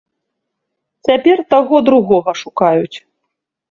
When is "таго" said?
1.53-1.85